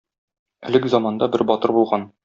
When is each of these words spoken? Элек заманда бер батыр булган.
Элек 0.69 0.89
заманда 0.95 1.31
бер 1.37 1.47
батыр 1.53 1.77
булган. 1.79 2.13